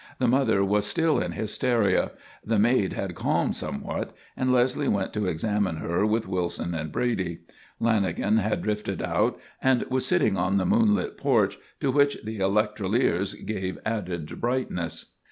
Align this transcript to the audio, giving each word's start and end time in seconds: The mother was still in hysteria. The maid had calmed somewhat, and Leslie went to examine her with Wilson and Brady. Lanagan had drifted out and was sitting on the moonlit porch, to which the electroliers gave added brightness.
The 0.17 0.27
mother 0.27 0.65
was 0.65 0.87
still 0.87 1.19
in 1.19 1.33
hysteria. 1.33 2.09
The 2.43 2.57
maid 2.57 2.93
had 2.93 3.13
calmed 3.13 3.55
somewhat, 3.55 4.13
and 4.35 4.51
Leslie 4.51 4.87
went 4.87 5.13
to 5.13 5.27
examine 5.27 5.77
her 5.77 6.07
with 6.07 6.27
Wilson 6.27 6.73
and 6.73 6.91
Brady. 6.91 7.41
Lanagan 7.79 8.39
had 8.39 8.63
drifted 8.63 9.03
out 9.03 9.39
and 9.61 9.83
was 9.91 10.03
sitting 10.03 10.37
on 10.37 10.57
the 10.57 10.65
moonlit 10.65 11.17
porch, 11.19 11.59
to 11.81 11.91
which 11.91 12.17
the 12.23 12.39
electroliers 12.39 13.35
gave 13.45 13.77
added 13.85 14.41
brightness. 14.41 15.11